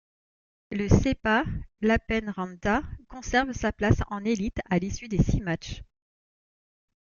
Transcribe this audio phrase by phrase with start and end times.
[0.71, 1.43] Le SaiPa
[1.81, 5.83] Lappeenranta conserve sa place en élite à l'issue des six matchs.